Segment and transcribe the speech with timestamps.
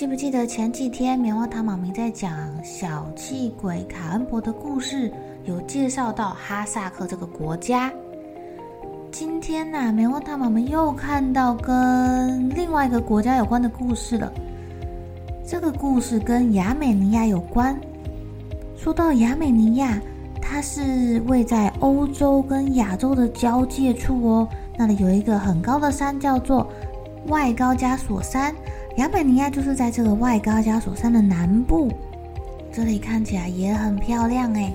[0.00, 2.32] 记不记得前几天棉花糖妈咪在讲
[2.64, 5.12] 小气鬼卡恩伯的故事，
[5.44, 7.92] 有介绍到哈萨克这个国家。
[9.12, 14.32] 今天呢，棉花糖妈咪又看到跟另外一个国家有关的故事了。
[15.46, 17.78] 这个故事跟亚美尼亚有关。
[18.78, 20.00] 说到亚美尼亚，
[20.40, 24.48] 它是位在欧洲跟亚洲的交界处哦。
[24.78, 26.66] 那里有一个很高的山，叫做
[27.26, 28.54] 外高加索山。
[28.96, 31.88] 亚美尼亚就是在这个外高加索山的南部，
[32.72, 34.72] 这里看起来也很漂亮哎。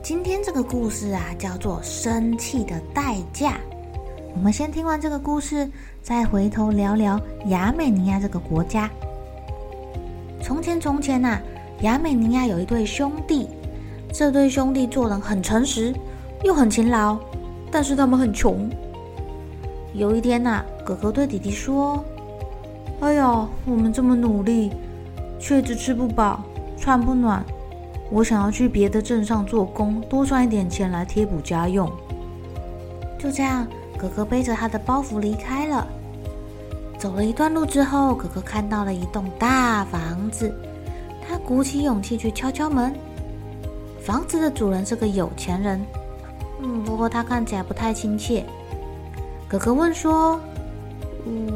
[0.00, 3.52] 今天这个故事啊，叫做《生气的代价》。
[4.34, 5.68] 我们先听完这个故事，
[6.00, 8.88] 再回头聊聊亚美尼亚这个国家。
[10.40, 11.40] 从前从前呐，
[11.82, 13.48] 亚美尼亚有一对兄弟，
[14.12, 15.92] 这对兄弟做人很诚实，
[16.44, 17.18] 又很勤劳，
[17.72, 18.70] 但是他们很穷。
[19.94, 22.02] 有一天呐，哥哥对弟弟说。
[23.00, 24.70] 哎呦，我们这么努力，
[25.38, 26.42] 却只吃不饱，
[26.76, 27.42] 穿不暖。
[28.10, 31.90] 我想要去别的镇上做工，多赚一点钱来贴补家用。
[33.18, 33.66] 就这样，
[33.96, 35.86] 哥哥背着他的包袱离开了。
[36.98, 40.54] 走了一段路之后，哥哥看到了一栋大房子，
[41.26, 42.94] 他鼓起勇气去敲敲门。
[44.02, 45.80] 房子的主人是个有钱人，
[46.62, 48.44] 嗯，不过他看起来不太亲切。
[49.48, 50.38] 哥哥问说。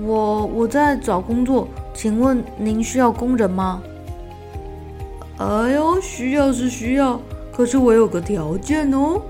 [0.04, 3.82] 我我在找工作，请问您需要工人吗？
[5.38, 7.20] 哎呦，需要是需要，
[7.52, 9.20] 可是我有个条件哦。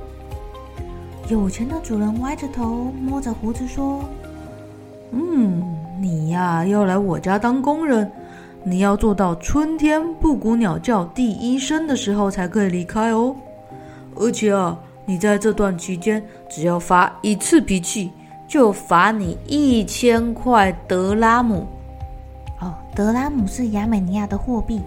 [1.29, 4.05] 有钱的主人歪着头，摸着胡子说
[5.13, 5.63] ：“嗯，
[5.99, 8.11] 你呀要来我家当工人，
[8.63, 13.35] 你要做到春天布谷鸟叫第一声的时候才可以离开哦。
[14.17, 18.11] 而且啊，你在这段期间只要发一次脾气。”
[18.55, 21.67] 就罚你一千块德拉姆。
[22.61, 24.81] 哦，德拉姆是亚美尼亚的货币。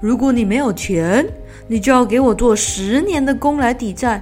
[0.00, 1.24] 如果你没有钱，
[1.68, 4.20] 你就要给我做十年的工来抵债。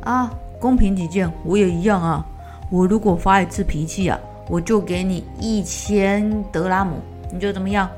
[0.00, 2.26] 啊，公平起见，我也一样啊。
[2.68, 4.18] 我如果发一次脾气啊，
[4.48, 6.96] 我就给你一千德拉姆。
[7.32, 7.88] 你觉得怎么样？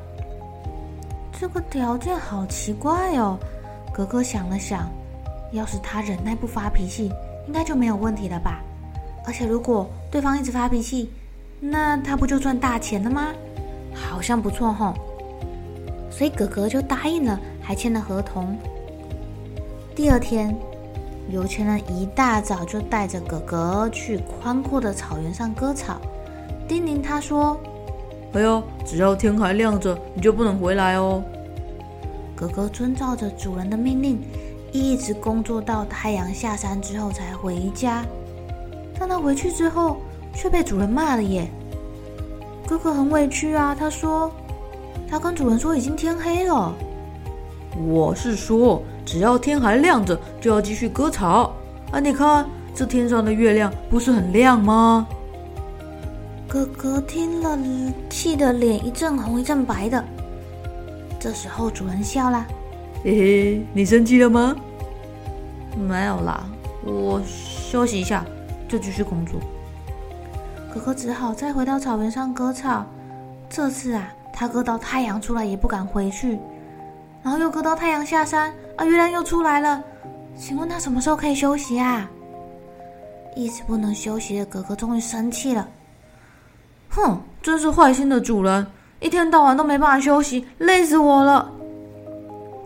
[1.40, 3.38] 这个条件好奇怪哦。
[3.94, 4.90] 格格想了想，
[5.52, 7.10] 要是他忍耐不发脾气，
[7.46, 8.62] 应该就没有问题了吧？
[9.26, 11.10] 而且如果对方一直发脾气，
[11.60, 13.28] 那他不就赚大钱了吗？
[13.94, 14.94] 好像不错吼。
[16.10, 18.56] 所以哥哥就答应了，还签了合同。
[19.96, 20.54] 第二天，
[21.30, 26.00] 有钱人一大早就带着哥哥去宽阔的草原上割草，
[26.68, 27.58] 叮咛他说
[28.34, 31.22] ：“哎呦，只要天还亮着，你就不能回来哦。”
[32.36, 34.20] 哥哥遵照着主人的命令，
[34.72, 38.04] 一直工作到太阳下山之后才回家。
[38.98, 39.98] 但他回去之后
[40.34, 41.48] 却被主人骂了耶。
[42.66, 44.30] 哥哥很委屈啊，他说
[45.08, 46.74] ：“他跟主人说已经天黑了。”
[47.86, 51.52] 我是说，只要天还亮着，就要继续割草。
[51.90, 55.06] 啊，你看这天上的月亮不是很亮吗？
[56.48, 57.58] 哥哥听了，
[58.08, 60.02] 气得脸一阵红一阵白的。
[61.18, 62.46] 这时候主人笑了
[63.02, 64.54] ：“嘿嘿，你生气了吗？”
[65.76, 66.44] 没有啦，
[66.84, 68.24] 我休息一下。
[68.68, 69.40] 就继续工作，
[70.72, 72.84] 哥哥只好再回到草原上割草。
[73.48, 76.38] 这次啊，他割到太阳出来也不敢回去，
[77.22, 79.82] 然后又割到太阳下山啊，月亮又出来了。
[80.36, 82.10] 请问他什么时候可以休息啊？
[83.36, 85.68] 一直不能休息的哥哥终于生气了。
[86.88, 88.66] 哼，真是坏心的主人，
[89.00, 91.50] 一天到晚都没办法休息，累死我了。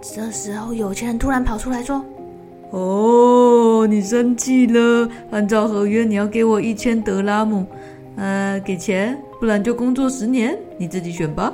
[0.00, 2.03] 这时候，有钱人突然跑出来说。
[2.70, 5.09] 哦，你生气了？
[5.31, 7.67] 按照合约，你要给我一千德拉姆，
[8.17, 11.53] 呃，给钱，不然就工作十年，你自己选吧。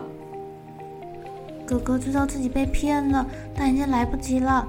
[1.64, 3.24] 哥哥知道自己被骗了，
[3.54, 4.68] 但已经来不及了。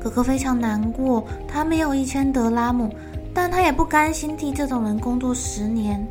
[0.00, 2.88] 哥哥非常难过，他没有一千德拉姆，
[3.34, 6.06] 但他也不甘心替这种人工作十年。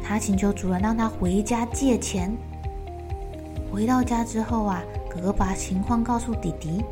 [0.00, 2.32] 他请求主人让他回家借钱。
[3.72, 6.84] 回到家之后啊，哥哥把情况告诉弟弟，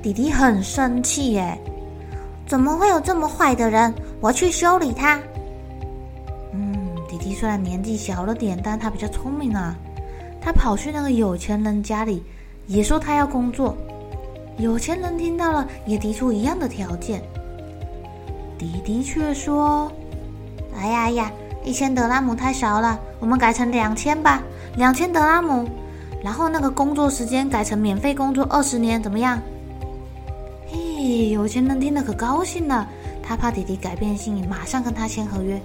[0.00, 1.58] 弟弟很生气耶，
[2.46, 3.92] 怎么会有这么坏的人？
[4.20, 5.20] 我去修理他。
[6.52, 9.76] 嗯，弟弟虽然年纪小了点，但他比较聪明啊。
[10.40, 12.22] 他跑去那个有钱人家里，
[12.68, 13.76] 也说他要工作。
[14.56, 17.20] 有钱人听到了，也提出一样的条件。
[18.56, 19.90] 弟弟却说
[20.78, 21.32] ：“哎呀呀，
[21.64, 24.42] 一千德拉姆太少了，我们改成两千吧，
[24.76, 25.68] 两千德拉姆。
[26.22, 29.40] 然后那个工作时间改成免费工作二十年，怎么样？”
[31.30, 32.86] 有钱人听得可高兴了。
[33.22, 35.60] 他怕弟弟改变心意，马上跟他签合约。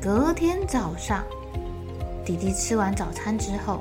[0.00, 1.22] 隔天早上，
[2.24, 3.80] 弟弟吃完早餐之后，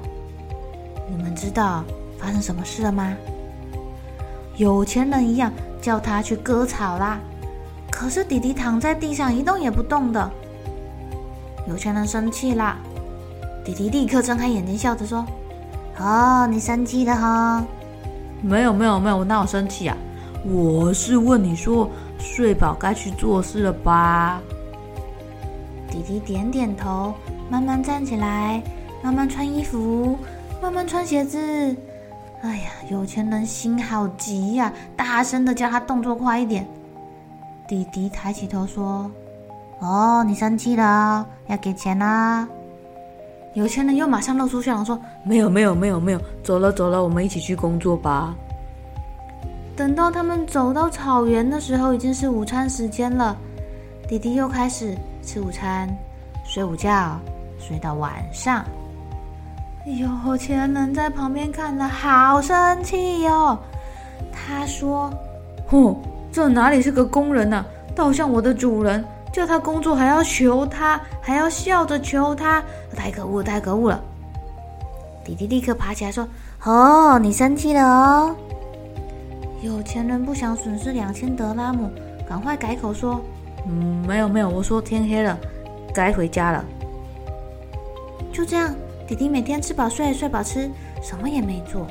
[1.10, 1.84] 你们知道
[2.18, 3.14] 发生什么事了吗？
[4.58, 7.20] 有钱人一样叫他去割草啦，
[7.90, 10.30] 可是弟弟躺在地上一动也不动的。
[11.68, 12.78] 有钱人生气啦，
[13.64, 15.25] 弟弟立刻睁开眼睛笑着说
[15.98, 17.64] ：“哦，你生气了哈？
[18.42, 19.96] 没有没有没有，我哪有生气啊？
[20.45, 24.42] 我是问你说，睡饱该去做事了吧？”
[25.90, 27.13] 弟弟点点头，
[27.50, 28.62] 慢慢站起来，
[29.01, 30.18] 慢慢穿衣服，
[30.62, 31.38] 慢慢穿鞋子。
[32.42, 36.68] 哎呀，有钱人心好急呀，大声的叫他动作快一点。
[37.68, 39.10] 弟弟抬起头说
[39.80, 42.46] ：“哦，你生气了，要给钱啦。”
[43.56, 48.36] 有钱人又马上露出笑容说：“没有，没有，没有，没有，走了，走了，我们一起去工作吧。”
[49.75, 53.36] 等到他们走到草原的时候，已经是午餐时间了。
[54.08, 55.90] 弟弟又开始吃午餐，
[56.46, 57.20] 睡午觉，
[57.58, 58.64] 睡到晚上。
[59.86, 63.58] 有钱人在旁边看了，好生气哟。
[64.31, 65.12] 他说
[65.68, 65.96] ：“哼，
[66.31, 67.66] 这哪里是个工人啊？
[67.96, 72.64] 倒像我的主人，叫他工作还要求他，还要笑着求他，
[72.96, 74.02] 太可恶，太可恶了！”
[75.25, 76.28] 弟弟立刻爬起来说
[76.64, 78.36] ：“哦，你生气了哦。”
[79.63, 81.89] 有钱人不想损失两千德拉姆，
[82.27, 83.21] 赶快改口说
[83.65, 85.39] ：“嗯，没有没有，我说天黑了，
[85.94, 86.65] 该回家了。”
[88.33, 88.75] 就这样。
[89.07, 90.69] 弟弟每天吃饱睡，睡饱吃，
[91.01, 91.88] 什么也没做。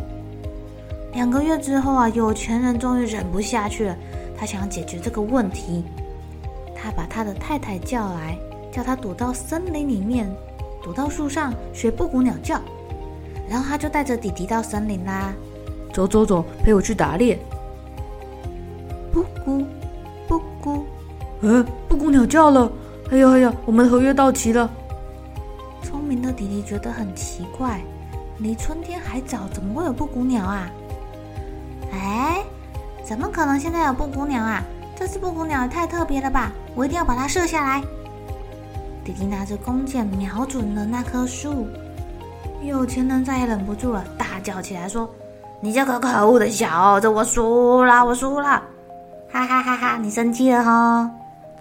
[1.14, 3.96] 两个月之后啊，有钱人终于忍不下去了，
[4.36, 5.82] 他想要解决这个问题。
[6.74, 8.36] 他把他的太太叫来，
[8.70, 10.30] 叫他躲到森林里面，
[10.82, 12.60] 躲到树上学布谷鸟叫。
[13.48, 15.32] 然后他就带着弟弟到森林啦，
[15.92, 17.38] 走走走，陪我去打猎。
[21.92, 22.72] 布谷鸟叫了。
[23.10, 24.70] 哎呀哎呀，我们的合约到期了。
[25.82, 27.82] 聪明的弟弟觉得很奇怪，
[28.38, 30.70] 离春天还早，怎么会有布谷鸟啊？
[31.92, 32.42] 哎，
[33.04, 34.62] 怎么可能现在有布谷鸟啊？
[34.96, 36.50] 这只布谷鸟也太特别了吧！
[36.74, 37.82] 我一定要把它射下来。
[39.04, 41.66] 弟弟拿着弓箭瞄准了那棵树，
[42.62, 45.06] 有钱人再也忍不住了，大叫起来说
[45.60, 48.62] ：“你这个可恶的小子，我输了，我输了！
[49.30, 49.98] 哈哈哈哈！
[49.98, 51.10] 你生气了哈？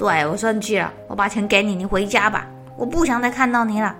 [0.01, 3.95] 对，我生气了，我把钱给你，你回家吧，我不想再看到你了。”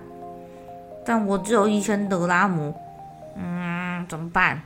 [1.06, 2.74] 但我只有一千德拉姆，
[3.36, 4.60] 嗯，怎么办？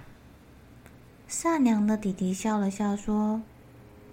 [1.28, 3.38] 善良的弟弟笑了笑说：“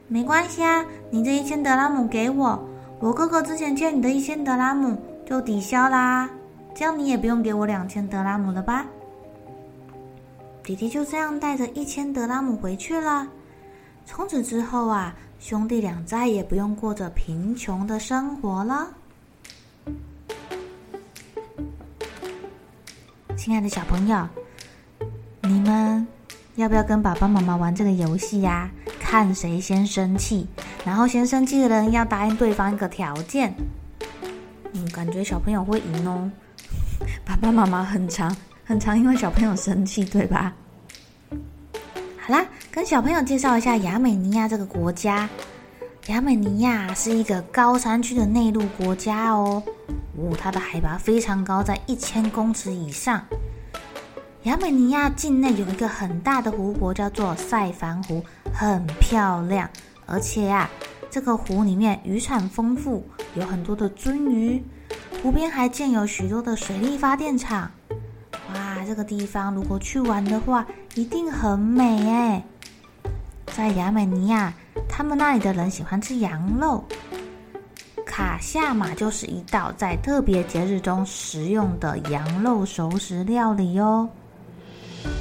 [0.09, 2.61] 没关系啊，你这一千德拉姆给我，
[2.99, 6.29] 我哥哥之前欠你的一千德拉姆就抵消啦，
[6.75, 8.85] 这样你也不用给我两千德拉姆了吧？”
[10.61, 13.25] 弟弟就这样带着一千德拉姆回去了。
[14.05, 18.87] 从此之后啊，兄弟俩再也不用过着贫穷的生活了。
[23.35, 24.25] 亲爱的小朋友，
[25.41, 26.07] 你们
[26.55, 28.71] 要不要跟爸爸妈妈玩这个游戏呀？
[29.01, 30.47] 看谁先生气，
[30.85, 33.53] 然后先生气的人要答应对方一个条件。
[34.71, 36.31] 嗯，感觉小朋友会赢哦。
[37.25, 38.33] 爸爸妈妈很常
[38.63, 40.53] 很常因为小朋友生气，对吧？
[42.17, 45.29] 好啦，跟小朋友介绍一下亚美尼亚这个国家。
[46.07, 49.61] 亚美尼亚是一个高山区的内陆国家哦。
[50.17, 53.23] 哦，它的海拔非常高，在一千公尺以上。
[54.45, 59.69] 亚美尼亚境内有一个很大的湖泊，叫做塞凡湖，很漂亮。
[60.07, 60.69] 而且呀、啊，
[61.11, 64.63] 这个湖里面渔产丰富，有很多的鳟鱼。
[65.21, 67.69] 湖边还建有许多的水力发电厂。
[68.55, 70.65] 哇，这个地方如果去玩的话，
[70.95, 72.43] 一定很美哎。
[73.55, 74.51] 在亚美尼亚，
[74.89, 76.83] 他们那里的人喜欢吃羊肉。
[78.03, 84.09] 卡夏玛就是一道在特别节日中食用的羊肉熟食料理哦。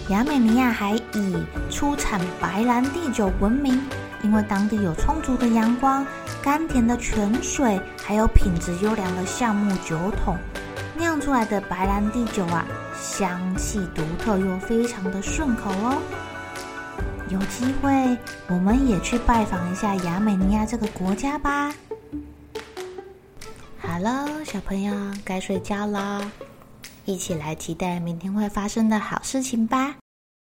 [0.08, 3.78] 亚美尼亚还以出产白兰地酒闻名，
[4.22, 6.04] 因为当地有充足的阳光、
[6.42, 10.38] 甘甜的泉水，还有品质优良的橡木酒桶，
[10.96, 12.64] 酿出来的白兰地酒啊，
[12.98, 15.98] 香气独特又非常的顺口哦。
[17.32, 21.74] 有机会我们也去拜访一下亚美尼亚这个国家吧。
[23.80, 26.30] 好了，小朋友该睡觉了。
[27.06, 30.01] 一起来期待明天会发生的好事情吧！